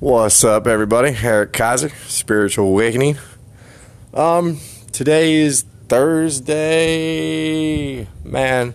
What's 0.00 0.42
up, 0.42 0.66
everybody? 0.66 1.16
Eric 1.22 1.52
Kaiser, 1.52 1.90
Spiritual 2.08 2.66
Awakening. 2.66 3.16
Um, 4.12 4.58
today 4.90 5.34
is 5.34 5.62
Thursday. 5.88 7.28
Man, 8.24 8.74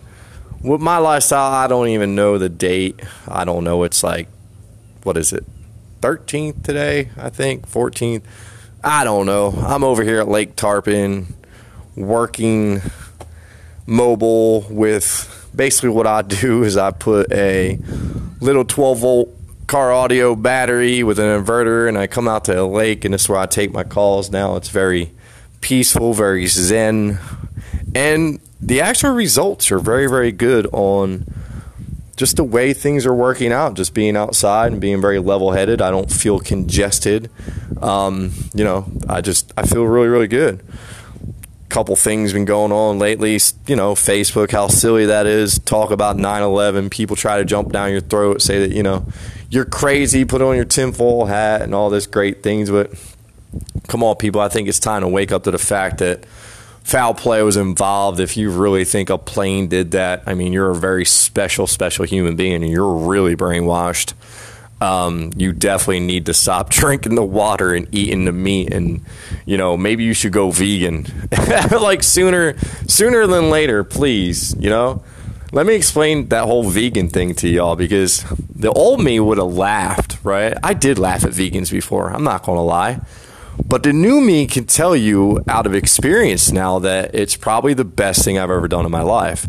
with 0.62 0.80
my 0.80 0.96
lifestyle, 0.96 1.52
I 1.52 1.66
don't 1.66 1.88
even 1.88 2.14
know 2.14 2.38
the 2.38 2.48
date. 2.48 2.98
I 3.28 3.44
don't 3.44 3.64
know. 3.64 3.82
It's 3.82 4.02
like, 4.02 4.28
what 5.02 5.18
is 5.18 5.34
it? 5.34 5.44
13th 6.00 6.64
today, 6.64 7.10
I 7.18 7.28
think, 7.28 7.68
14th. 7.68 8.22
I 8.82 9.04
don't 9.04 9.26
know. 9.26 9.50
I'm 9.50 9.84
over 9.84 10.02
here 10.02 10.20
at 10.20 10.28
Lake 10.28 10.56
Tarpon 10.56 11.34
working 11.96 12.80
mobile 13.84 14.62
with 14.70 15.50
basically 15.54 15.90
what 15.90 16.06
I 16.06 16.22
do 16.22 16.62
is 16.64 16.78
I 16.78 16.92
put 16.92 17.30
a 17.30 17.78
little 18.40 18.64
12 18.64 18.98
volt 19.00 19.36
car 19.70 19.92
audio 19.92 20.34
battery 20.34 21.04
with 21.04 21.20
an 21.20 21.26
inverter 21.26 21.88
and 21.88 21.96
I 21.96 22.08
come 22.08 22.26
out 22.26 22.46
to 22.46 22.60
a 22.60 22.66
lake 22.66 23.04
and 23.04 23.14
this 23.14 23.22
is 23.22 23.28
where 23.28 23.38
I 23.38 23.46
take 23.46 23.70
my 23.72 23.84
calls 23.84 24.28
now. 24.28 24.56
It's 24.56 24.68
very 24.68 25.12
peaceful, 25.60 26.12
very 26.12 26.48
zen. 26.48 27.20
And 27.94 28.40
the 28.60 28.80
actual 28.80 29.10
results 29.10 29.70
are 29.70 29.78
very, 29.78 30.08
very 30.08 30.32
good 30.32 30.66
on 30.72 31.24
just 32.16 32.34
the 32.34 32.42
way 32.42 32.72
things 32.72 33.06
are 33.06 33.14
working 33.14 33.52
out, 33.52 33.74
just 33.74 33.94
being 33.94 34.16
outside 34.16 34.72
and 34.72 34.80
being 34.80 35.00
very 35.00 35.20
level 35.20 35.52
headed. 35.52 35.80
I 35.80 35.92
don't 35.92 36.10
feel 36.10 36.40
congested. 36.40 37.30
Um, 37.80 38.32
you 38.52 38.64
know, 38.64 38.90
I 39.08 39.20
just 39.20 39.52
I 39.56 39.66
feel 39.66 39.84
really, 39.84 40.08
really 40.08 40.26
good 40.26 40.64
couple 41.70 41.96
things 41.96 42.32
been 42.32 42.44
going 42.44 42.72
on 42.72 42.98
lately. 42.98 43.38
You 43.66 43.76
know, 43.76 43.94
Facebook, 43.94 44.50
how 44.50 44.68
silly 44.68 45.06
that 45.06 45.26
is. 45.26 45.58
Talk 45.60 45.90
about 45.90 46.16
9 46.16 46.42
11. 46.42 46.90
People 46.90 47.16
try 47.16 47.38
to 47.38 47.44
jump 47.44 47.72
down 47.72 47.92
your 47.92 48.00
throat, 48.00 48.42
say 48.42 48.60
that, 48.60 48.72
you 48.72 48.82
know, 48.82 49.06
you're 49.48 49.64
crazy, 49.64 50.24
put 50.24 50.42
on 50.42 50.56
your 50.56 50.64
tinfoil 50.64 51.26
hat 51.26 51.62
and 51.62 51.74
all 51.74 51.88
this 51.90 52.06
great 52.06 52.42
things. 52.42 52.70
But 52.70 52.92
come 53.88 54.02
on, 54.02 54.16
people, 54.16 54.40
I 54.40 54.48
think 54.48 54.68
it's 54.68 54.78
time 54.78 55.02
to 55.02 55.08
wake 55.08 55.32
up 55.32 55.44
to 55.44 55.50
the 55.50 55.58
fact 55.58 55.98
that 55.98 56.26
foul 56.82 57.14
play 57.14 57.42
was 57.42 57.56
involved. 57.56 58.20
If 58.20 58.36
you 58.36 58.50
really 58.50 58.84
think 58.84 59.08
a 59.08 59.18
plane 59.18 59.68
did 59.68 59.92
that, 59.92 60.22
I 60.26 60.34
mean, 60.34 60.52
you're 60.52 60.70
a 60.70 60.76
very 60.76 61.04
special, 61.04 61.66
special 61.66 62.04
human 62.04 62.36
being 62.36 62.62
and 62.62 62.70
you're 62.70 62.94
really 62.94 63.36
brainwashed 63.36 64.12
um, 64.80 65.30
you 65.36 65.52
definitely 65.52 66.00
need 66.00 66.26
to 66.26 66.34
stop 66.34 66.70
drinking 66.80 67.14
the 67.14 67.24
water 67.24 67.74
and 67.74 67.86
eating 67.92 68.24
the 68.24 68.32
meat. 68.32 68.72
And 68.72 69.02
you 69.46 69.56
know 69.56 69.76
maybe 69.76 70.04
you 70.04 70.14
should 70.14 70.32
go 70.32 70.50
vegan. 70.50 71.06
Like 71.70 72.02
sooner 72.02 72.56
sooner 72.86 73.26
than 73.26 73.50
later 73.50 73.84
please 73.84 74.54
you 74.58 74.70
know? 74.70 75.02
Let 75.52 75.66
me 75.66 75.74
explain 75.74 76.28
that 76.28 76.44
whole 76.44 76.62
vegan 76.62 77.08
thing 77.08 77.34
to 77.36 77.48
y'all 77.48 77.74
because 77.74 78.24
the 78.54 78.70
old 78.70 79.02
me 79.02 79.18
would 79.18 79.38
have 79.38 79.52
laughed 79.52 80.18
right? 80.22 80.56
I 80.62 80.74
did 80.74 80.98
laugh 80.98 81.24
at 81.24 81.30
vegans 81.30 81.70
before 81.70 82.10
i'm 82.10 82.24
not 82.24 82.42
gonna 82.42 82.62
lie. 82.62 83.00
But 83.66 83.82
the 83.82 83.92
new 83.92 84.20
me 84.20 84.46
can 84.46 84.64
tell 84.64 84.96
you 84.96 85.42
out 85.48 85.66
of 85.66 85.74
experience 85.74 86.50
now 86.50 86.78
that 86.78 87.14
it's 87.14 87.36
probably 87.36 87.74
the 87.74 87.84
best 87.84 88.24
thing 88.24 88.38
i've 88.38 88.50
ever 88.50 88.68
done 88.68 88.84
in 88.84 88.90
my 88.92 89.02
life 89.02 89.46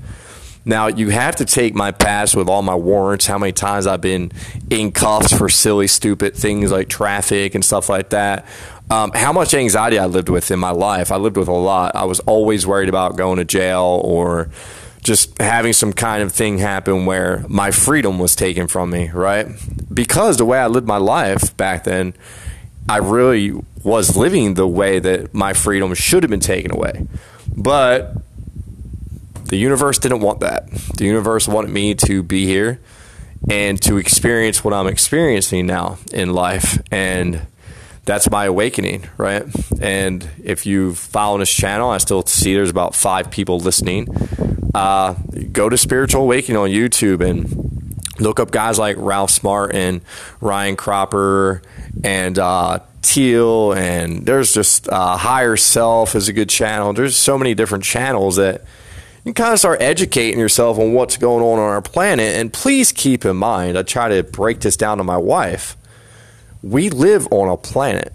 now, 0.64 0.88
you 0.88 1.10
have 1.10 1.38
to 1.38 1.46
take 1.46 1.74
my 1.74 1.92
past 1.92 2.36
with 2.36 2.48
all 2.48 2.62
my 2.62 2.76
warrants, 2.76 3.26
how 3.26 3.38
many 3.38 3.52
times 3.52 3.88
I've 3.88 4.02
been 4.02 4.32
in 4.70 4.92
cuffs 4.92 5.36
for 5.36 5.50
silly, 5.50 5.88
stupid 5.88 6.36
things 6.36 6.72
like 6.72 6.88
traffic 6.88 7.56
and 7.56 7.66
stuff 7.66 7.90
like 7.90 8.10
that. 8.10 8.46
Um, 8.90 9.12
how 9.14 9.34
much 9.34 9.54
anxiety 9.54 9.98
I 9.98 10.06
lived 10.06 10.30
with 10.30 10.52
in 10.52 10.60
my 10.60 10.72
life. 10.72 11.12
I 11.12 11.16
lived 11.16 11.38
with 11.38 11.48
a 11.48 11.54
lot. 11.54 11.96
I 11.96 12.04
was 12.04 12.20
always 12.22 12.68
worried 12.68 12.90
about 12.90 13.16
going 13.16 13.38
to 13.38 13.46
jail 13.46 14.02
or 14.04 14.50
just 15.02 15.36
having 15.42 15.74
some 15.74 15.94
kind 15.94 16.22
of 16.22 16.32
thing 16.32 16.60
happen 16.60 17.06
where 17.06 17.44
my 17.48 17.72
freedom 17.72 18.20
was 18.20 18.36
taken 18.36 18.68
from 18.68 18.92
me, 18.92 19.10
right? 19.10 19.48
Because 19.92 20.38
the 20.38 20.46
way 20.46 20.60
I 20.60 20.68
lived 20.68 20.88
my 20.88 20.98
life 20.98 21.56
back 21.58 21.86
then, 21.86 22.14
I 22.88 22.98
really 22.98 23.54
was 23.84 24.16
living 24.16 24.54
the 24.54 24.68
way 24.68 25.00
that 25.00 25.34
my 25.34 25.54
freedom 25.54 25.94
should 25.96 26.22
have 26.22 26.30
been 26.30 26.40
taken 26.40 26.72
away. 26.72 27.08
But 27.56 28.16
the 29.52 29.58
universe 29.58 30.00
didn't 30.00 30.22
want 30.22 30.40
that. 30.40 30.72
The 30.72 31.04
universe 31.04 31.46
wanted 31.46 31.72
me 31.72 31.94
to 31.96 32.24
be 32.24 32.46
here 32.46 32.80
and 33.50 33.82
to 33.82 33.98
experience 33.98 34.64
what 34.64 34.74
I'm 34.74 34.88
experiencing 34.88 35.66
now 35.66 35.98
in 36.14 36.32
life. 36.32 36.82
And 36.90 37.46
that's 38.06 38.32
my 38.32 38.46
awakening, 38.46 39.10
right? 39.18 39.44
And 39.82 40.28
if 40.42 40.66
you 40.66 40.96
follow 40.96 41.38
this 41.38 41.54
channel, 41.54 41.90
I 41.90 41.98
still 41.98 42.26
see 42.26 42.54
there's 42.54 42.70
about 42.70 42.96
five 42.96 43.30
people 43.30 43.60
listening. 43.60 44.08
Uh, 44.74 45.16
go 45.52 45.68
to 45.68 45.78
Spiritual 45.78 46.22
Awakening 46.22 46.56
on 46.56 46.70
YouTube 46.70 47.20
and 47.20 48.00
look 48.22 48.40
up 48.40 48.52
guys 48.52 48.80
like 48.80 48.96
Ralph 48.98 49.32
Smart 49.32 49.76
and 49.76 50.00
Ryan 50.40 50.78
Cropper 50.78 51.62
and 52.06 52.40
uh, 52.40 52.80
Teal, 53.02 53.74
and 53.74 54.26
there's 54.26 54.54
just 54.54 54.88
uh, 54.88 55.18
Higher 55.18 55.58
Self 55.58 56.16
is 56.16 56.30
a 56.30 56.34
good 56.34 56.48
channel. 56.48 56.94
There's 56.94 57.18
so 57.18 57.38
many 57.38 57.54
different 57.54 57.84
channels 57.84 58.38
that 58.38 58.64
you 59.24 59.34
kind 59.34 59.54
of 59.54 59.60
start 59.60 59.82
educating 59.82 60.40
yourself 60.40 60.80
on 60.80 60.94
what's 60.94 61.18
going 61.18 61.44
on 61.44 61.60
on 61.60 61.70
our 61.70 61.82
planet. 61.82 62.36
And 62.36 62.52
please 62.52 62.92
keep 62.92 63.26
in 63.26 63.38
mind, 63.38 63.78
I 63.78 63.84
try 63.84 64.10
to 64.10 64.24
break 64.24 64.62
this 64.62 64.76
down 64.76 64.98
to 64.98 65.04
my 65.04 65.18
wife. 65.18 65.78
We 66.64 66.90
live 66.90 67.28
on 67.32 67.50
a 67.50 67.58
planet, 67.58 68.14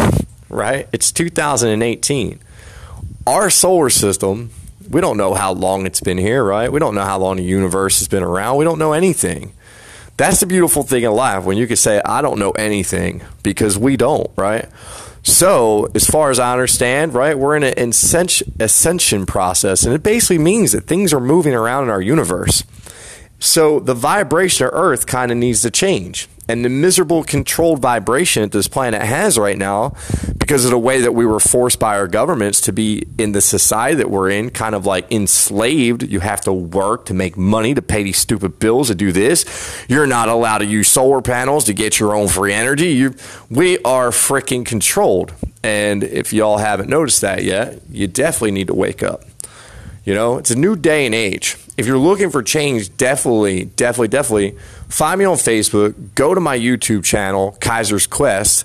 right? 0.48 0.88
It's 0.92 1.10
2018. 1.12 2.40
Our 3.26 3.50
solar 3.50 3.90
system, 3.90 4.50
we 4.88 5.00
don't 5.00 5.16
know 5.16 5.34
how 5.34 5.52
long 5.52 5.86
it's 5.86 6.00
been 6.00 6.18
here, 6.18 6.44
right? 6.44 6.70
We 6.70 6.78
don't 6.78 6.94
know 6.94 7.04
how 7.04 7.18
long 7.18 7.36
the 7.36 7.42
universe 7.42 7.98
has 7.98 8.08
been 8.08 8.22
around. 8.22 8.56
We 8.56 8.64
don't 8.64 8.78
know 8.78 8.92
anything. 8.92 9.52
That's 10.16 10.40
the 10.40 10.46
beautiful 10.46 10.84
thing 10.84 11.02
in 11.02 11.12
life 11.12 11.44
when 11.44 11.56
you 11.56 11.66
can 11.66 11.76
say, 11.76 12.00
I 12.04 12.22
don't 12.22 12.38
know 12.38 12.52
anything 12.52 13.22
because 13.42 13.76
we 13.76 13.96
don't, 13.96 14.30
right? 14.36 14.68
So, 15.24 15.88
as 15.94 16.06
far 16.06 16.30
as 16.30 16.38
I 16.38 16.52
understand, 16.52 17.14
right, 17.14 17.36
we're 17.36 17.56
in 17.56 17.62
an 17.64 17.88
ascension 18.60 19.24
process, 19.24 19.84
and 19.84 19.94
it 19.94 20.02
basically 20.02 20.38
means 20.38 20.72
that 20.72 20.86
things 20.86 21.14
are 21.14 21.20
moving 21.20 21.54
around 21.54 21.84
in 21.84 21.90
our 21.90 22.02
universe. 22.02 22.62
So, 23.38 23.80
the 23.80 23.94
vibration 23.94 24.66
of 24.66 24.74
Earth 24.74 25.06
kind 25.06 25.32
of 25.32 25.38
needs 25.38 25.62
to 25.62 25.70
change 25.70 26.28
and 26.48 26.64
the 26.64 26.68
miserable 26.68 27.24
controlled 27.24 27.80
vibration 27.80 28.42
that 28.42 28.52
this 28.52 28.68
planet 28.68 29.02
has 29.02 29.38
right 29.38 29.56
now 29.56 29.94
because 30.38 30.64
of 30.64 30.70
the 30.70 30.78
way 30.78 31.00
that 31.00 31.12
we 31.12 31.24
were 31.24 31.40
forced 31.40 31.78
by 31.78 31.96
our 31.96 32.06
governments 32.06 32.60
to 32.62 32.72
be 32.72 33.04
in 33.18 33.32
the 33.32 33.40
society 33.40 33.96
that 33.96 34.10
we're 34.10 34.30
in 34.30 34.50
kind 34.50 34.74
of 34.74 34.84
like 34.84 35.10
enslaved. 35.10 36.02
You 36.02 36.20
have 36.20 36.42
to 36.42 36.52
work 36.52 37.06
to 37.06 37.14
make 37.14 37.36
money 37.36 37.74
to 37.74 37.82
pay 37.82 38.02
these 38.02 38.18
stupid 38.18 38.58
bills 38.58 38.88
to 38.88 38.94
do 38.94 39.10
this. 39.10 39.86
You're 39.88 40.06
not 40.06 40.28
allowed 40.28 40.58
to 40.58 40.66
use 40.66 40.88
solar 40.88 41.22
panels 41.22 41.64
to 41.64 41.72
get 41.72 41.98
your 41.98 42.14
own 42.14 42.28
free 42.28 42.52
energy. 42.52 42.92
You 42.92 43.14
we 43.50 43.78
are 43.78 44.10
freaking 44.10 44.66
controlled. 44.66 45.32
And 45.62 46.04
if 46.04 46.32
y'all 46.34 46.58
haven't 46.58 46.90
noticed 46.90 47.22
that 47.22 47.42
yet 47.42 47.80
you 47.90 48.06
definitely 48.06 48.50
need 48.50 48.66
to 48.66 48.74
wake 48.74 49.02
up 49.02 49.24
you 50.04 50.14
know 50.14 50.38
it's 50.38 50.50
a 50.50 50.56
new 50.56 50.76
day 50.76 51.06
and 51.06 51.14
age 51.14 51.56
if 51.76 51.86
you're 51.86 51.98
looking 51.98 52.30
for 52.30 52.42
change 52.42 52.96
definitely 52.96 53.64
definitely 53.64 54.08
definitely 54.08 54.56
find 54.94 55.18
me 55.18 55.24
on 55.24 55.36
Facebook, 55.36 56.14
go 56.14 56.34
to 56.34 56.40
my 56.40 56.56
YouTube 56.56 57.02
channel, 57.02 57.56
Kaiser's 57.60 58.06
Quest, 58.06 58.64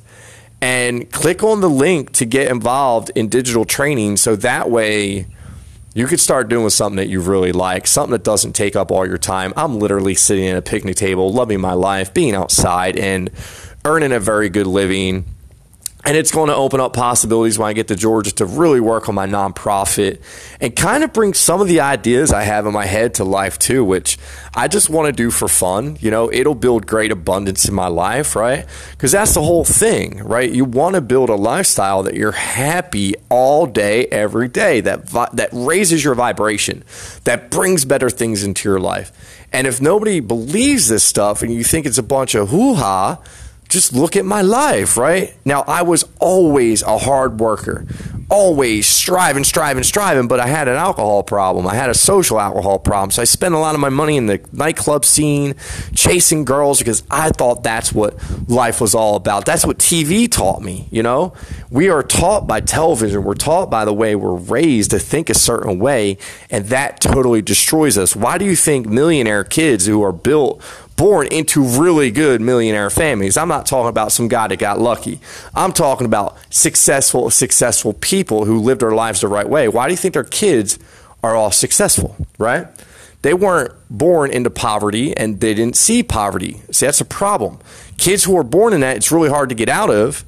and 0.61 1.11
click 1.11 1.43
on 1.43 1.59
the 1.61 1.69
link 1.69 2.11
to 2.13 2.25
get 2.25 2.51
involved 2.51 3.11
in 3.15 3.29
digital 3.29 3.65
training 3.65 4.17
so 4.17 4.35
that 4.35 4.69
way 4.69 5.25
you 5.95 6.05
could 6.05 6.19
start 6.19 6.49
doing 6.49 6.69
something 6.69 6.97
that 6.97 7.07
you 7.07 7.19
really 7.19 7.51
like, 7.51 7.87
something 7.87 8.11
that 8.11 8.23
doesn't 8.23 8.53
take 8.53 8.75
up 8.75 8.91
all 8.91 9.07
your 9.07 9.17
time. 9.17 9.53
I'm 9.57 9.79
literally 9.79 10.13
sitting 10.13 10.47
at 10.47 10.55
a 10.55 10.61
picnic 10.61 10.97
table, 10.97 11.33
loving 11.33 11.59
my 11.59 11.73
life, 11.73 12.13
being 12.13 12.35
outside, 12.35 12.95
and 12.95 13.31
earning 13.83 14.11
a 14.11 14.19
very 14.19 14.49
good 14.49 14.67
living 14.67 15.25
and 16.05 16.15
it's 16.15 16.31
going 16.31 16.47
to 16.47 16.55
open 16.55 16.79
up 16.79 16.93
possibilities 16.93 17.59
when 17.59 17.67
I 17.67 17.73
get 17.73 17.89
to 17.89 17.95
Georgia 17.95 18.31
to 18.35 18.45
really 18.45 18.79
work 18.79 19.09
on 19.09 19.15
my 19.15 19.27
nonprofit 19.27 20.21
and 20.61 20.73
kind 20.73 21.03
of 21.03 21.11
bring 21.11 21.33
some 21.33 21.59
of 21.59 21.67
the 21.67 21.81
ideas 21.81 22.31
I 22.31 22.43
have 22.43 22.65
in 22.65 22.71
my 22.71 22.85
head 22.85 23.15
to 23.15 23.25
life 23.25 23.59
too, 23.59 23.83
which 23.83 24.17
I 24.55 24.69
just 24.69 24.89
want 24.89 25.07
to 25.07 25.11
do 25.11 25.29
for 25.29 25.49
fun. 25.49 25.97
You 25.99 26.09
know, 26.09 26.31
it'll 26.31 26.55
build 26.55 26.87
great 26.87 27.11
abundance 27.11 27.67
in 27.67 27.73
my 27.73 27.87
life, 27.87 28.35
right? 28.35 28.65
Because 28.91 29.11
that's 29.11 29.33
the 29.33 29.41
whole 29.41 29.65
thing, 29.65 30.19
right? 30.23 30.49
You 30.49 30.63
want 30.63 30.95
to 30.95 31.01
build 31.01 31.29
a 31.29 31.35
lifestyle 31.35 32.03
that 32.03 32.13
you're 32.13 32.31
happy 32.31 33.15
all 33.27 33.65
day, 33.65 34.05
every 34.05 34.47
day, 34.47 34.79
that, 34.79 35.09
vi- 35.09 35.29
that 35.33 35.49
raises 35.51 36.01
your 36.01 36.15
vibration, 36.15 36.83
that 37.25 37.51
brings 37.51 37.83
better 37.83 38.09
things 38.09 38.45
into 38.45 38.69
your 38.69 38.79
life. 38.79 39.45
And 39.51 39.67
if 39.67 39.81
nobody 39.81 40.21
believes 40.21 40.87
this 40.87 41.03
stuff 41.03 41.41
and 41.41 41.53
you 41.53 41.63
think 41.63 41.85
it's 41.85 41.97
a 41.97 42.03
bunch 42.03 42.35
of 42.35 42.49
hoo 42.49 42.75
ha, 42.75 43.19
just 43.69 43.93
look 43.93 44.15
at 44.15 44.25
my 44.25 44.41
life, 44.41 44.97
right? 44.97 45.35
Now, 45.45 45.63
I 45.67 45.83
was 45.83 46.03
always 46.19 46.81
a 46.81 46.97
hard 46.97 47.39
worker, 47.39 47.85
always 48.27 48.87
striving, 48.87 49.43
striving, 49.43 49.83
striving, 49.83 50.27
but 50.27 50.39
I 50.39 50.47
had 50.47 50.67
an 50.67 50.75
alcohol 50.75 51.21
problem. 51.21 51.67
I 51.67 51.75
had 51.75 51.91
a 51.91 51.93
social 51.93 52.39
alcohol 52.39 52.79
problem. 52.79 53.11
So 53.11 53.21
I 53.21 53.25
spent 53.25 53.53
a 53.53 53.59
lot 53.59 53.75
of 53.75 53.81
my 53.81 53.89
money 53.89 54.17
in 54.17 54.25
the 54.25 54.41
nightclub 54.51 55.05
scene, 55.05 55.53
chasing 55.93 56.45
girls 56.45 56.79
because 56.79 57.03
I 57.11 57.29
thought 57.29 57.61
that's 57.61 57.93
what 57.93 58.15
life 58.49 58.81
was 58.81 58.95
all 58.95 59.15
about. 59.15 59.45
That's 59.45 59.67
what 59.67 59.77
TV 59.77 60.29
taught 60.29 60.63
me, 60.63 60.87
you 60.89 61.03
know? 61.03 61.33
We 61.69 61.89
are 61.89 62.01
taught 62.01 62.47
by 62.47 62.61
television, 62.61 63.23
we're 63.23 63.35
taught 63.35 63.69
by 63.69 63.85
the 63.85 63.93
way 63.93 64.15
we're 64.15 64.33
raised 64.35 64.89
to 64.91 64.99
think 64.99 65.29
a 65.29 65.35
certain 65.35 65.77
way, 65.77 66.17
and 66.49 66.65
that 66.65 66.99
totally 66.99 67.43
destroys 67.43 67.99
us. 67.99 68.15
Why 68.15 68.39
do 68.39 68.45
you 68.45 68.55
think 68.55 68.87
millionaire 68.87 69.43
kids 69.43 69.85
who 69.85 70.01
are 70.01 70.11
built 70.11 70.63
born 70.99 71.27
into 71.27 71.63
really 71.63 72.11
good 72.11 72.41
millionaire 72.41 72.89
families. 72.89 73.37
I'm 73.37 73.47
not 73.47 73.65
talking 73.65 73.87
about 73.87 74.11
some 74.11 74.27
guy 74.27 74.49
that 74.49 74.59
got 74.59 74.79
lucky. 74.79 75.21
I'm 75.55 75.71
talking 75.71 76.05
about 76.05 76.37
successful, 76.49 77.29
successful 77.29 77.93
people 77.93 78.43
who 78.43 78.59
lived 78.59 78.81
their 78.81 78.91
lives 78.91 79.21
the 79.21 79.29
right 79.29 79.47
way. 79.47 79.69
Why 79.69 79.87
do 79.87 79.93
you 79.93 79.97
think 79.97 80.13
their 80.13 80.25
kids 80.25 80.77
are 81.23 81.37
all 81.37 81.51
successful, 81.51 82.17
right? 82.37 82.67
They 83.21 83.33
weren't 83.33 83.71
born 83.89 84.29
into 84.31 84.49
poverty 84.49 85.15
and 85.15 85.39
they 85.39 85.53
didn't 85.53 85.77
see 85.77 86.03
poverty. 86.03 86.61
See, 86.69 86.85
that's 86.85 86.99
a 86.99 87.05
problem. 87.05 87.59
Kids 87.97 88.25
who 88.25 88.37
are 88.37 88.43
born 88.43 88.73
in 88.73 88.81
that, 88.81 88.97
it's 88.97 89.09
really 89.09 89.29
hard 89.29 89.47
to 89.49 89.55
get 89.55 89.69
out 89.69 89.89
of 89.89 90.25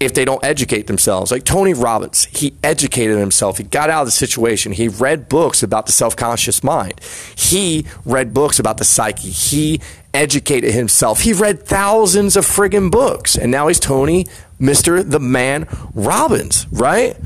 if 0.00 0.14
they 0.14 0.24
don't 0.24 0.42
educate 0.44 0.86
themselves. 0.86 1.30
Like 1.30 1.44
Tony 1.44 1.72
Robbins, 1.74 2.24
he 2.26 2.54
educated 2.62 3.18
himself. 3.18 3.58
He 3.58 3.64
got 3.64 3.90
out 3.90 4.02
of 4.02 4.06
the 4.06 4.12
situation. 4.12 4.72
He 4.72 4.88
read 4.88 5.28
books 5.28 5.62
about 5.62 5.86
the 5.86 5.92
self 5.92 6.16
conscious 6.16 6.62
mind. 6.62 7.00
He 7.36 7.86
read 8.04 8.34
books 8.34 8.58
about 8.58 8.78
the 8.78 8.84
psyche. 8.84 9.30
He 9.30 9.80
educated 10.12 10.72
himself. 10.72 11.20
He 11.20 11.32
read 11.32 11.64
thousands 11.64 12.36
of 12.36 12.46
friggin' 12.46 12.90
books. 12.90 13.36
And 13.36 13.50
now 13.50 13.68
he's 13.68 13.80
Tony, 13.80 14.26
Mr. 14.60 15.08
the 15.08 15.20
Man 15.20 15.66
Robbins, 15.94 16.66
right? 16.70 17.16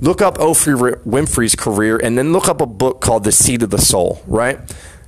Look 0.00 0.20
up 0.20 0.38
Oprah 0.38 1.00
Winfrey's 1.04 1.54
career 1.54 1.96
and 1.96 2.18
then 2.18 2.32
look 2.32 2.48
up 2.48 2.60
a 2.60 2.66
book 2.66 3.00
called 3.00 3.22
The 3.24 3.32
Seat 3.32 3.62
of 3.62 3.70
the 3.70 3.78
Soul, 3.78 4.20
right? 4.26 4.58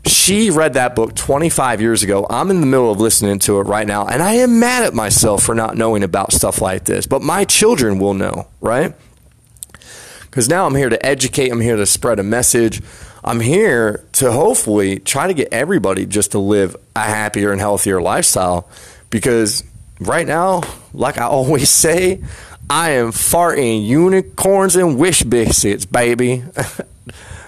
She 0.07 0.51
read 0.51 0.75
that 0.75 0.95
book 0.95 1.15
25 1.15 1.81
years 1.81 2.03
ago. 2.03 2.27
I'm 2.29 2.51
in 2.51 2.61
the 2.61 2.67
middle 2.67 2.91
of 2.91 3.01
listening 3.01 3.39
to 3.41 3.59
it 3.61 3.63
right 3.63 3.87
now, 3.87 4.07
and 4.07 4.23
I 4.23 4.35
am 4.35 4.61
mad 4.61 4.85
at 4.85 4.95
myself 4.95 5.43
for 5.43 5.55
not 5.55 5.77
knowing 5.77 6.03
about 6.03 6.33
stuff 6.33 6.61
like 6.61 6.85
this. 6.85 7.07
But 7.07 7.23
my 7.23 7.45
children 7.45 7.99
will 7.99 8.15
know, 8.15 8.49
right? 8.61 8.95
Because 10.23 10.49
now 10.49 10.67
I'm 10.67 10.75
here 10.75 10.89
to 10.89 11.07
educate, 11.07 11.51
I'm 11.51 11.61
here 11.61 11.77
to 11.77 11.87
spread 11.87 12.19
a 12.19 12.23
message. 12.23 12.83
I'm 13.25 13.41
here 13.41 14.05
to 14.13 14.31
hopefully 14.33 14.99
try 14.99 15.29
to 15.29 15.33
get 15.33 15.49
everybody 15.51 16.05
just 16.05 16.33
to 16.33 16.39
live 16.39 16.77
a 16.95 17.01
happier 17.01 17.53
and 17.53 17.61
healthier 17.61 18.03
lifestyle. 18.03 18.69
Because 19.09 19.65
right 19.99 20.27
now, 20.27 20.63
like 20.93 21.17
I 21.17 21.25
always 21.25 21.71
say, 21.71 22.23
I 22.69 22.91
am 22.91 23.13
farting 23.13 23.87
unicorns 23.87 24.77
and 24.77 24.99
wish 24.99 25.23
biscuits, 25.23 25.87
baby. 25.87 26.45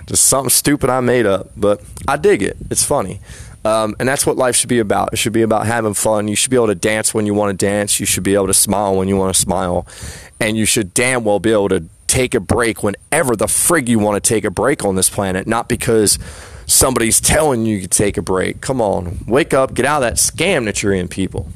just 0.06 0.26
something 0.26 0.50
stupid 0.50 0.90
I 0.90 1.00
made 1.00 1.26
up, 1.26 1.50
but 1.56 1.82
I 2.06 2.16
dig 2.16 2.42
it. 2.42 2.56
It's 2.70 2.84
funny. 2.84 3.20
Um, 3.64 3.96
and 3.98 4.08
that's 4.08 4.24
what 4.24 4.36
life 4.36 4.54
should 4.54 4.68
be 4.68 4.78
about. 4.78 5.12
It 5.12 5.16
should 5.16 5.32
be 5.32 5.42
about 5.42 5.66
having 5.66 5.94
fun. 5.94 6.28
You 6.28 6.36
should 6.36 6.50
be 6.50 6.56
able 6.56 6.68
to 6.68 6.76
dance 6.76 7.12
when 7.12 7.26
you 7.26 7.34
want 7.34 7.58
to 7.58 7.66
dance. 7.66 7.98
You 7.98 8.06
should 8.06 8.22
be 8.22 8.34
able 8.34 8.46
to 8.46 8.54
smile 8.54 8.94
when 8.94 9.08
you 9.08 9.16
want 9.16 9.34
to 9.34 9.40
smile. 9.40 9.86
And 10.38 10.56
you 10.56 10.66
should 10.66 10.94
damn 10.94 11.24
well 11.24 11.40
be 11.40 11.50
able 11.50 11.70
to 11.70 11.84
take 12.06 12.34
a 12.34 12.40
break 12.40 12.82
whenever 12.84 13.34
the 13.34 13.46
frig 13.46 13.88
you 13.88 13.98
want 13.98 14.22
to 14.22 14.26
take 14.26 14.44
a 14.44 14.50
break 14.50 14.84
on 14.84 14.94
this 14.94 15.10
planet, 15.10 15.48
not 15.48 15.68
because 15.68 16.18
somebody's 16.66 17.20
telling 17.20 17.66
you 17.66 17.80
to 17.80 17.88
take 17.88 18.16
a 18.16 18.22
break. 18.22 18.60
Come 18.60 18.80
on, 18.80 19.18
wake 19.26 19.52
up, 19.52 19.74
get 19.74 19.84
out 19.84 20.02
of 20.02 20.08
that 20.08 20.14
scam 20.14 20.64
that 20.66 20.82
you're 20.82 20.92
in, 20.92 21.08
people. 21.08 21.50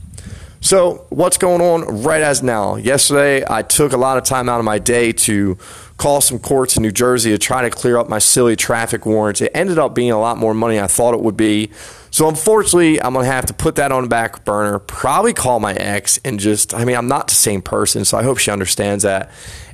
So, 0.62 1.06
what's 1.08 1.38
going 1.38 1.62
on 1.62 2.02
right 2.02 2.20
as 2.20 2.42
now? 2.42 2.76
Yesterday, 2.76 3.42
I 3.48 3.62
took 3.62 3.94
a 3.94 3.96
lot 3.96 4.18
of 4.18 4.24
time 4.24 4.46
out 4.46 4.58
of 4.58 4.66
my 4.66 4.78
day 4.78 5.10
to 5.12 5.56
call 5.96 6.20
some 6.20 6.38
courts 6.38 6.76
in 6.76 6.82
New 6.82 6.92
Jersey 6.92 7.30
to 7.30 7.38
try 7.38 7.62
to 7.62 7.70
clear 7.70 7.96
up 7.96 8.10
my 8.10 8.18
silly 8.18 8.56
traffic 8.56 9.06
warrants. 9.06 9.40
It 9.40 9.52
ended 9.54 9.78
up 9.78 9.94
being 9.94 10.10
a 10.10 10.20
lot 10.20 10.36
more 10.36 10.52
money 10.52 10.78
I 10.78 10.86
thought 10.86 11.14
it 11.14 11.20
would 11.22 11.36
be. 11.36 11.70
So, 12.10 12.28
unfortunately, 12.28 13.00
I'm 13.00 13.14
going 13.14 13.24
to 13.24 13.32
have 13.32 13.46
to 13.46 13.54
put 13.54 13.76
that 13.76 13.90
on 13.90 14.08
back 14.08 14.44
burner, 14.44 14.78
probably 14.80 15.32
call 15.32 15.60
my 15.60 15.72
ex, 15.72 16.18
and 16.26 16.38
just, 16.38 16.74
I 16.74 16.84
mean, 16.84 16.96
I'm 16.96 17.08
not 17.08 17.28
the 17.28 17.34
same 17.34 17.62
person, 17.62 18.04
so 18.04 18.18
I 18.18 18.22
hope 18.22 18.36
she 18.36 18.50
understands 18.50 19.02
that. 19.02 19.30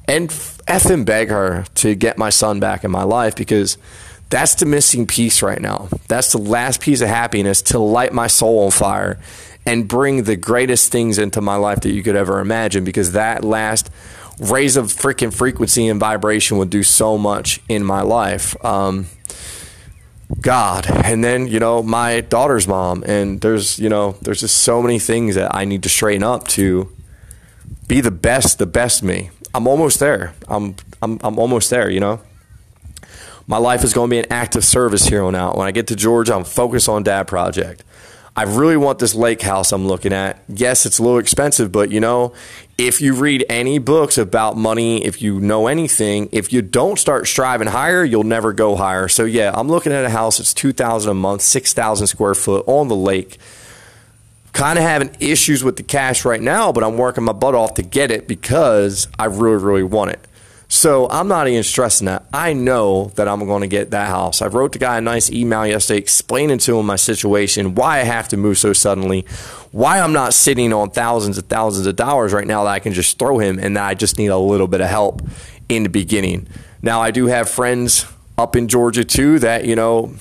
And 0.07 0.31
F 0.69 0.87
and 0.87 1.05
beg 1.05 1.31
her 1.31 1.65
to 1.77 1.97
get 1.97 2.17
my 2.17 2.31
son 2.31 2.61
back 2.61 2.85
in 2.85 2.93
my 2.93 3.03
life 3.03 3.35
because 3.35 3.77
that's 4.31 4.55
the 4.55 4.67
missing 4.67 5.09
piece 5.09 5.43
right 5.43 5.61
now. 5.61 5.89
That's 6.07 6.31
the 6.31 6.39
last 6.39 6.81
piece 6.81 7.01
of 7.01 7.09
happiness 7.09 7.61
to 7.63 7.81
light 7.81 8.13
my 8.13 8.29
soul 8.29 8.67
on 8.67 8.71
fire 8.71 9.19
and 9.67 9.89
bring 9.89 10.23
the 10.23 10.37
greatest 10.37 10.93
things 10.93 11.19
into 11.19 11.41
my 11.41 11.57
life 11.57 11.81
that 11.81 11.91
you 11.91 12.03
could 12.03 12.17
ever 12.17 12.41
imagine 12.41 12.85
because 12.85 13.13
that 13.13 13.45
last 13.45 13.91
raise 14.39 14.77
of 14.77 14.87
freaking 14.87 15.35
frequency 15.35 15.89
and 15.89 15.99
vibration 15.99 16.57
would 16.59 16.71
do 16.71 16.83
so 16.83 17.19
much 17.19 17.61
in 17.69 17.83
my 17.85 18.03
life. 18.03 18.63
Um, 18.65 19.07
God. 20.41 20.87
And 20.89 21.23
then, 21.23 21.47
you 21.47 21.61
know, 21.61 21.83
my 21.83 22.21
daughter's 22.21 22.67
mom. 22.67 23.03
And 23.07 23.41
there's, 23.41 23.79
you 23.79 23.89
know, 23.89 24.17
there's 24.23 24.41
just 24.41 24.59
so 24.59 24.83
many 24.83 24.99
things 24.99 25.35
that 25.35 25.55
I 25.55 25.65
need 25.65 25.83
to 25.85 25.89
straighten 25.89 26.23
up 26.23 26.49
to 26.49 26.93
be 27.87 28.01
the 28.01 28.11
best, 28.11 28.59
the 28.59 28.67
best 28.67 29.03
me. 29.03 29.31
I'm 29.55 29.67
almost 29.67 30.01
there. 30.01 30.35
I'm, 30.49 30.77
I'm, 31.01 31.19
I'm 31.23 31.39
almost 31.39 31.71
there, 31.71 31.89
you 31.89 32.01
know? 32.01 32.21
My 33.47 33.59
life 33.59 33.85
is 33.85 33.95
going 33.95 34.11
to 34.11 34.15
be 34.15 34.19
an 34.19 34.27
active 34.31 34.65
service 34.65 35.07
here 35.07 35.23
on 35.23 35.37
out. 35.37 35.57
When 35.57 35.69
I 35.69 35.71
get 35.71 35.87
to 35.89 35.97
Georgia, 35.97 36.35
I'm 36.35 36.45
focused 36.45 36.89
on 36.89 37.05
Dad 37.05 37.29
Project. 37.29 37.85
I 38.39 38.43
really 38.43 38.77
want 38.77 38.99
this 38.99 39.15
lake 39.15 39.41
house 39.41 39.73
I'm 39.73 39.89
looking 39.89 40.13
at. 40.13 40.43
Yes, 40.47 40.85
it's 40.85 40.99
a 40.99 41.03
little 41.03 41.19
expensive, 41.19 41.73
but 41.73 41.91
you 41.91 42.01
know, 42.01 42.35
if 42.77 43.01
you 43.01 43.15
read 43.15 43.47
any 43.49 43.79
books 43.79 44.19
about 44.19 44.59
money, 44.59 45.03
if 45.07 45.23
you 45.23 45.41
know 45.41 45.69
anything, 45.69 46.29
if 46.33 46.53
you 46.53 46.61
don't 46.61 46.99
start 46.99 47.27
striving 47.27 47.69
higher, 47.69 48.05
you'll 48.05 48.25
never 48.25 48.53
go 48.53 48.77
higher. 48.77 49.09
So 49.09 49.25
yeah, 49.25 49.53
I'm 49.55 49.69
looking 49.69 49.91
at 49.91 50.05
a 50.05 50.11
house 50.11 50.37
that's 50.37 50.53
2000 50.53 51.11
a 51.11 51.15
month, 51.15 51.41
6000 51.41 52.07
square 52.09 52.35
foot 52.35 52.63
on 52.67 52.89
the 52.89 52.97
lake. 52.97 53.39
Kind 54.53 54.79
of 54.79 54.85
having 54.85 55.17
issues 55.19 55.65
with 55.65 55.77
the 55.77 55.83
cash 55.83 56.27
right 56.27 56.41
now, 56.41 56.73
but 56.73 56.85
I'm 56.85 56.99
working 56.99 57.25
my 57.25 57.33
butt 57.33 57.55
off 57.55 57.75
to 57.75 57.83
get 57.83 58.11
it 58.11 58.29
because 58.29 59.09
I 59.19 59.27
really 59.27 59.65
really 59.65 59.83
want 59.83 60.11
it. 60.11 60.21
So 60.69 61.09
I'm 61.11 61.29
not 61.29 61.47
even 61.47 61.63
stressing 61.63 62.07
that. 62.07 62.27
I 62.33 62.53
know 62.53 63.13
that 63.15 63.29
I'm 63.29 63.47
going 63.47 63.61
to 63.61 63.69
get 63.69 63.93
that 63.93 64.09
house. 64.09 64.43
I 64.43 64.49
wrote 64.49 64.73
the 64.73 64.81
guy 64.81 64.99
a 64.99 65.01
nice 65.01 65.31
email 65.31 65.65
yesterday 65.65 65.99
explaining 65.99 66.59
to 66.59 66.79
him 66.79 66.87
my 66.87 66.97
situation, 66.97 67.77
why 67.77 68.01
I 68.01 68.03
have 68.03 68.27
to 68.29 68.37
move 68.37 68.59
so 68.59 68.73
suddenly, 68.73 69.25
why 69.71 70.01
I'm 70.01 70.13
not 70.13 70.35
sitting 70.35 70.73
on 70.73 70.91
thousands 70.91 71.39
and 71.39 71.49
thousands 71.49 71.87
of 71.87 71.95
dollars 71.95 72.33
right 72.33 72.47
now 72.47 72.65
that 72.65 72.71
I 72.71 72.81
can 72.81 72.93
just 72.93 73.17
throw 73.17 73.39
him, 73.39 73.61
and 73.61 73.77
that 73.77 73.85
I 73.85 73.95
just 73.95 74.19
need 74.19 74.27
a 74.27 74.39
little 74.39 74.67
bit 74.67 74.81
of 74.81 74.89
help 74.89 75.23
in 75.69 75.85
the 75.85 75.89
beginning. 75.89 76.49
Now, 76.83 77.01
I 77.01 77.13
do 77.13 77.27
have 77.27 77.49
friends 77.49 78.05
up 78.37 78.57
in 78.57 78.67
Georgia 78.67 79.05
too 79.05 79.39
that, 79.39 79.67
you 79.67 79.77
know, 79.77 80.15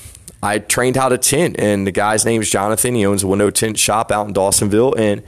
I 0.43 0.59
trained 0.59 0.95
how 0.95 1.09
to 1.09 1.17
tint, 1.17 1.59
and 1.59 1.87
the 1.87 1.91
guy's 1.91 2.23
name 2.23 2.41
is 2.41 2.51
Jonathan. 2.51 2.93
He 2.93 3.03
owns 3.03 3.23
a 3.23 3.27
window 3.27 3.49
tint 3.49 3.79
shop 3.79 4.11
out 4.11 4.27
in 4.27 4.33
Dawsonville, 4.33 4.93
and 4.95 5.23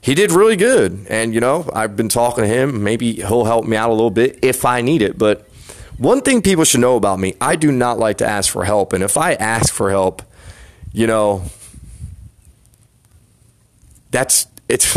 he 0.00 0.14
did 0.14 0.32
really 0.32 0.56
good. 0.56 1.06
And, 1.08 1.34
you 1.34 1.40
know, 1.40 1.68
I've 1.72 1.96
been 1.96 2.08
talking 2.08 2.44
to 2.44 2.48
him. 2.48 2.82
Maybe 2.82 3.14
he'll 3.14 3.44
help 3.44 3.66
me 3.66 3.76
out 3.76 3.90
a 3.90 3.92
little 3.92 4.10
bit 4.10 4.38
if 4.42 4.64
I 4.64 4.80
need 4.80 5.02
it. 5.02 5.18
But 5.18 5.48
one 5.96 6.20
thing 6.20 6.42
people 6.42 6.64
should 6.64 6.80
know 6.80 6.96
about 6.96 7.18
me 7.18 7.34
I 7.40 7.56
do 7.56 7.72
not 7.72 7.98
like 7.98 8.18
to 8.18 8.26
ask 8.26 8.52
for 8.52 8.64
help. 8.64 8.92
And 8.92 9.02
if 9.02 9.16
I 9.16 9.34
ask 9.34 9.72
for 9.72 9.90
help, 9.90 10.22
you 10.92 11.06
know, 11.06 11.42
that's 14.10 14.46
it's. 14.68 14.96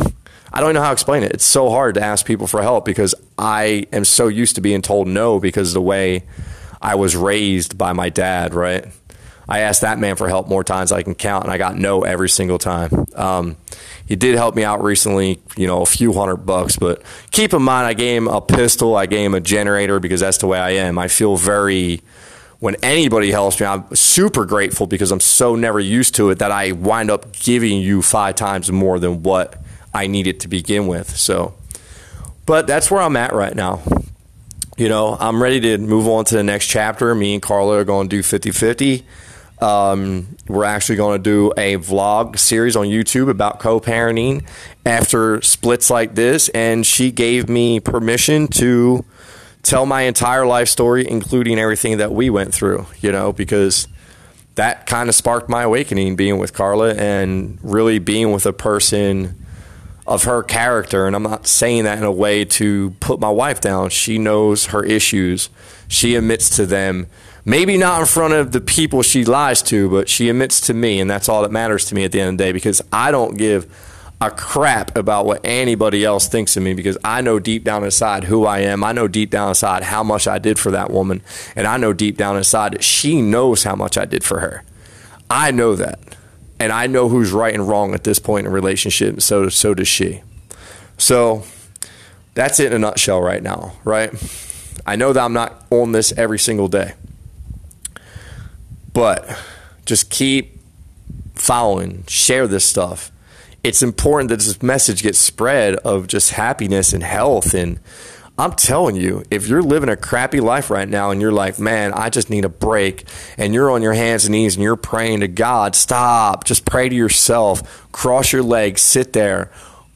I 0.54 0.60
don't 0.60 0.74
know 0.74 0.82
how 0.82 0.88
to 0.88 0.94
explain 0.94 1.24
it. 1.24 1.32
It's 1.32 1.46
so 1.46 1.70
hard 1.70 1.96
to 1.96 2.04
ask 2.04 2.26
people 2.26 2.46
for 2.46 2.62
help 2.62 2.84
because 2.84 3.16
I 3.38 3.88
am 3.94 4.04
so 4.04 4.28
used 4.28 4.56
to 4.56 4.62
being 4.62 4.82
told 4.82 5.08
no 5.08 5.40
because 5.40 5.74
the 5.74 5.82
way 5.82 6.24
I 6.82 6.96
was 6.96 7.16
raised 7.16 7.78
by 7.78 7.94
my 7.94 8.10
dad, 8.10 8.54
right? 8.54 8.86
I 9.52 9.60
asked 9.60 9.82
that 9.82 10.00
man 10.00 10.16
for 10.16 10.30
help 10.30 10.48
more 10.48 10.64
times 10.64 10.94
I 10.94 11.04
can 11.04 11.14
count, 11.14 11.44
and 11.44 11.52
I 11.52 11.58
got 11.58 11.76
no 11.76 12.04
every 12.04 12.30
single 12.30 12.58
time. 12.58 13.06
Um, 13.16 13.58
he 14.06 14.16
did 14.16 14.36
help 14.36 14.56
me 14.56 14.64
out 14.64 14.82
recently, 14.82 15.42
you 15.58 15.68
know, 15.68 15.82
a 15.82 15.86
few 15.86 16.14
hundred 16.14 16.38
bucks. 16.38 16.78
But 16.78 17.02
keep 17.32 17.54
in 17.54 17.62
mind, 17.62 17.86
I 17.86 17.94
gave 17.94 18.22
him 18.22 18.30
a 18.30 18.40
pistol, 18.40 18.96
I 18.96 19.08
gave 19.08 19.26
him 19.26 19.34
a 19.34 19.42
generator 19.42 20.00
because 20.00 20.22
that's 20.22 20.38
the 20.38 20.48
way 20.48 20.58
I 20.58 20.70
am. 20.70 20.98
I 20.98 21.10
feel 21.10 21.36
very, 21.36 22.02
when 22.60 22.78
anybody 22.82 23.30
helps 23.30 23.60
me, 23.60 23.66
I'm 23.66 23.94
super 23.94 24.46
grateful 24.46 24.88
because 24.88 25.12
I'm 25.12 25.20
so 25.20 25.58
never 25.58 25.82
used 25.82 26.16
to 26.16 26.30
it 26.30 26.40
that 26.40 26.52
I 26.52 26.72
wind 26.72 27.12
up 27.12 27.34
giving 27.34 27.82
you 27.82 28.02
five 28.02 28.36
times 28.36 28.72
more 28.72 29.00
than 29.00 29.22
what 29.22 29.62
I 29.94 30.08
needed 30.08 30.40
to 30.40 30.48
begin 30.48 30.88
with. 30.88 31.18
So, 31.18 31.56
but 32.46 32.68
that's 32.68 32.90
where 32.90 33.02
I'm 33.02 33.18
at 33.18 33.34
right 33.34 33.54
now. 33.54 33.82
You 34.78 34.88
know, 34.88 35.18
I'm 35.20 35.44
ready 35.44 35.60
to 35.60 35.78
move 35.78 36.08
on 36.08 36.24
to 36.24 36.36
the 36.36 36.44
next 36.44 36.68
chapter. 36.68 37.14
Me 37.14 37.34
and 37.34 37.42
Carla 37.42 37.80
are 37.80 37.84
going 37.84 38.08
to 38.08 38.16
do 38.16 38.24
50 38.24 38.52
50. 38.52 39.06
Um, 39.62 40.36
we're 40.48 40.66
actually 40.66 40.96
going 40.96 41.20
to 41.20 41.24
do 41.24 41.54
a 41.56 41.78
vlog 41.78 42.40
series 42.40 42.76
on 42.76 42.88
YouTube 42.88 43.30
about 43.30 43.60
co 43.60 43.80
parenting 43.80 44.44
after 44.86 45.42
splits 45.42 45.90
like 45.90 46.16
this. 46.16 46.50
And 46.50 46.86
she 46.86 47.12
gave 47.12 47.48
me 47.48 47.80
permission 47.80 48.48
to 48.50 49.06
tell 49.62 49.86
my 49.86 50.02
entire 50.04 50.46
life 50.46 50.68
story, 50.68 51.08
including 51.08 51.60
everything 51.60 51.98
that 51.98 52.12
we 52.12 52.30
went 52.30 52.54
through, 52.54 52.88
you 53.00 53.12
know, 53.12 53.32
because 53.32 53.88
that 54.56 54.86
kind 54.86 55.10
of 55.10 55.16
sparked 55.16 55.48
my 55.48 55.64
awakening 55.64 56.16
being 56.16 56.38
with 56.38 56.54
Carla 56.54 56.94
and 56.96 57.60
really 57.62 58.00
being 58.00 58.32
with 58.32 58.46
a 58.46 58.54
person 58.54 59.36
of 60.08 60.24
her 60.24 60.44
character. 60.44 61.06
And 61.06 61.16
I'm 61.16 61.24
not 61.24 61.48
saying 61.48 61.84
that 61.84 61.98
in 61.98 62.04
a 62.04 62.12
way 62.12 62.44
to 62.46 62.92
put 63.00 63.20
my 63.20 63.30
wife 63.30 63.62
down. 63.62 63.90
She 63.90 64.18
knows 64.18 64.68
her 64.68 64.84
issues, 64.84 65.50
she 65.88 66.16
admits 66.16 66.56
to 66.56 66.66
them 66.66 67.08
Maybe 67.44 67.76
not 67.78 68.00
in 68.02 68.06
front 68.06 68.34
of 68.34 68.52
the 68.52 68.62
people 68.62 69.02
she 69.02 69.26
lies 69.26 69.62
to, 69.64 69.90
but 69.90 70.08
she 70.10 70.30
admits 70.30 70.62
to 70.62 70.74
me, 70.74 71.00
and 71.00 71.10
that's 71.10 71.28
all 71.28 71.42
that 71.42 71.52
matters 71.52 71.86
to 71.86 71.96
me 71.96 72.04
at 72.04 72.12
the 72.12 72.22
end 72.22 72.30
of 72.30 72.38
the 72.38 72.44
day 72.44 72.52
because 72.52 72.82
I 72.94 73.12
don't 73.12 73.38
give 73.38 73.66
a 74.22 74.30
crap 74.30 74.96
about 74.96 75.26
what 75.26 75.42
anybody 75.44 76.06
else 76.06 76.28
thinks 76.28 76.56
of 76.56 76.62
me 76.62 76.76
because 76.76 76.98
I 77.04 77.22
know 77.22 77.40
deep 77.40 77.64
down 77.64 77.84
inside 77.84 78.26
who 78.26 78.46
I 78.46 78.60
am. 78.60 78.84
I 78.84 78.92
know 78.92 79.08
deep 79.08 79.32
down 79.32 79.50
inside 79.50 79.82
how 79.82 80.04
much 80.04 80.28
I 80.28 80.38
did 80.38 80.60
for 80.60 80.70
that 80.70 80.92
woman, 80.92 81.22
and 81.56 81.66
I 81.66 81.78
know 81.78 81.94
deep 81.94 82.18
down 82.18 82.38
inside 82.38 82.74
that 82.74 82.84
she 82.84 83.22
knows 83.22 83.64
how 83.64 83.76
much 83.76 83.98
I 83.98 84.06
did 84.06 84.24
for 84.24 84.40
her. 84.42 84.64
I 85.30 85.50
know 85.50 85.76
that. 85.76 86.00
and 86.60 86.72
I 86.72 86.86
know 86.86 87.10
who's 87.10 87.32
right 87.32 87.56
and 87.56 87.68
wrong 87.68 87.96
at 87.96 88.04
this 88.04 88.20
point 88.20 88.46
in 88.46 88.52
a 88.52 88.54
relationship. 88.54 89.20
So 89.22 89.50
so 89.50 89.74
does 89.74 89.88
she. 89.88 90.22
So 90.96 91.44
that's 92.36 92.60
it 92.60 92.68
in 92.68 92.74
a 92.74 92.80
nutshell 92.80 93.20
right 93.20 93.42
now, 93.42 93.74
right? 93.84 94.12
I 94.86 94.96
know 94.96 95.12
that 95.12 95.20
I'm 95.24 95.34
not 95.34 95.66
on 95.72 95.92
this 95.92 96.14
every 96.16 96.38
single 96.38 96.68
day, 96.68 96.94
but 98.94 99.38
just 99.86 100.10
keep 100.10 100.60
following, 101.36 102.04
share 102.08 102.48
this 102.48 102.66
stuff. 102.66 103.12
It's 103.64 103.84
important 103.84 104.30
that 104.30 104.40
this 104.40 104.62
message 104.62 105.04
gets 105.04 105.20
spread 105.20 105.76
of 105.76 106.08
just 106.08 106.32
happiness 106.32 106.94
and 106.94 107.04
health 107.04 107.54
and 107.54 107.80
I'm 108.42 108.54
telling 108.54 108.96
you, 108.96 109.24
if 109.30 109.48
you're 109.48 109.62
living 109.62 109.90
a 109.90 109.96
crappy 109.96 110.40
life 110.40 110.72
right 110.72 110.90
now 110.90 111.12
and 111.12 111.22
you're 111.22 111.32
like, 111.32 111.60
man, 111.60 111.94
I 111.94 112.10
just 112.10 112.32
need 112.32 112.44
a 112.44 112.50
break, 112.50 113.06
and 113.38 113.54
you're 113.54 113.70
on 113.70 113.84
your 113.84 113.94
hands 113.94 114.26
and 114.26 114.32
knees 114.32 114.56
and 114.56 114.64
you're 114.64 114.76
praying 114.76 115.20
to 115.20 115.28
God, 115.28 115.76
stop. 115.76 116.44
Just 116.46 116.66
pray 116.66 116.90
to 116.90 116.96
yourself, 116.96 117.88
cross 117.92 118.32
your 118.32 118.42
legs, 118.42 118.82
sit 118.82 119.14
there, 119.14 119.52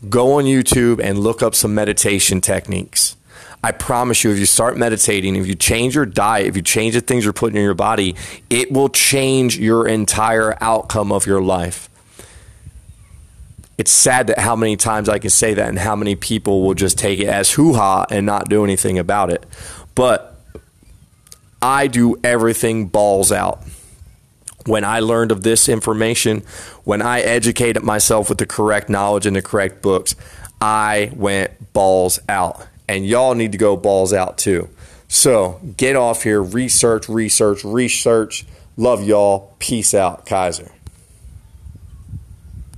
go 0.09 0.33
on 0.33 0.43
YouTube 0.43 0.99
and 1.03 1.17
look 1.17 1.41
up 1.41 1.55
some 1.55 1.73
meditation 1.73 2.39
techniques. 2.39 3.15
I 3.63 3.71
promise 3.71 4.23
you, 4.23 4.31
if 4.31 4.37
you 4.37 4.45
start 4.45 4.77
meditating, 4.77 5.35
if 5.35 5.47
you 5.47 5.55
change 5.55 5.95
your 5.95 6.05
diet, 6.05 6.47
if 6.47 6.55
you 6.55 6.61
change 6.61 6.93
the 6.93 7.01
things 7.01 7.23
you're 7.23 7.33
putting 7.33 7.57
in 7.57 7.63
your 7.63 7.73
body, 7.73 8.15
it 8.49 8.71
will 8.71 8.89
change 8.89 9.57
your 9.57 9.87
entire 9.87 10.57
outcome 10.61 11.11
of 11.11 11.25
your 11.25 11.41
life 11.41 11.89
it's 13.77 13.91
sad 13.91 14.27
that 14.27 14.39
how 14.39 14.55
many 14.55 14.77
times 14.77 15.09
I 15.09 15.19
can 15.19 15.29
say 15.29 15.53
that 15.53 15.67
and 15.67 15.77
how 15.77 15.95
many 15.95 16.15
people 16.15 16.61
will 16.63 16.73
just 16.73 16.97
take 16.97 17.19
it 17.19 17.27
as 17.27 17.51
hoo 17.51 17.73
ha 17.73 18.05
and 18.09 18.25
not 18.25 18.49
do 18.49 18.63
anything 18.63 18.97
about 18.97 19.29
it. 19.29 19.45
But 19.95 20.39
I 21.61 21.87
do 21.87 22.17
everything 22.23 22.87
balls 22.87 23.31
out. 23.31 23.63
When 24.65 24.83
I 24.83 24.99
learned 24.99 25.31
of 25.31 25.43
this 25.43 25.69
information, 25.69 26.41
when 26.85 27.01
I 27.01 27.21
educated 27.21 27.83
myself 27.83 28.29
with 28.29 28.37
the 28.37 28.45
correct 28.45 28.89
knowledge 28.89 29.25
and 29.25 29.35
the 29.35 29.41
correct 29.41 29.81
books, 29.81 30.15
I 30.61 31.11
went 31.13 31.73
balls 31.73 32.19
out. 32.29 32.65
And 32.87 33.05
y'all 33.05 33.33
need 33.35 33.51
to 33.51 33.57
go 33.57 33.75
balls 33.75 34.13
out 34.13 34.37
too. 34.37 34.69
So 35.07 35.59
get 35.77 35.95
off 35.95 36.23
here, 36.23 36.41
research, 36.41 37.09
research, 37.09 37.63
research. 37.63 38.45
Love 38.77 39.03
y'all. 39.03 39.55
Peace 39.59 39.93
out, 39.93 40.25
Kaiser. 40.25 40.74